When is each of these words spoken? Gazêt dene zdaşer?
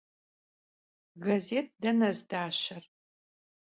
Gazêt 1.23 1.67
dene 1.81 2.09
zdaşer? 2.17 2.83